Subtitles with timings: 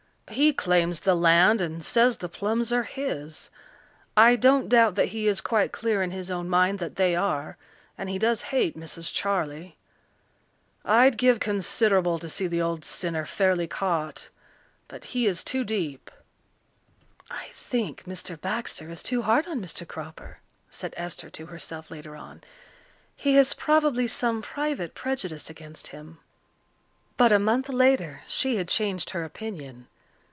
[0.31, 3.49] He claims the land and says the plums are his.
[4.15, 7.57] I don't doubt that he is quite clear in his own mind that they are.
[7.97, 9.13] And he does hate Mrs.
[9.13, 9.75] Charley.
[10.85, 14.29] I'd give considerable to see the old sinner fairly caught,
[14.87, 16.09] but he is too deep."
[17.29, 18.39] "I think Mr.
[18.39, 19.85] Baxter is too hard on Mr.
[19.85, 20.39] Cropper,"
[20.69, 22.41] said Esther to herself later on.
[23.17, 26.19] "He has probably some private prejudice against him."
[27.17, 29.87] But a month later she had changed her opinion.